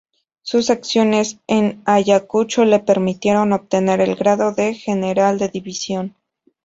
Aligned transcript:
Sus 0.41 0.71
acciones 0.71 1.37
en 1.45 1.83
Ayacucho 1.85 2.65
le 2.65 2.79
permitieron 2.79 3.53
obtener 3.53 4.01
el 4.01 4.15
grado 4.15 4.51
de 4.51 4.73
general 4.73 5.37
de 5.37 5.49
división. 5.49 6.15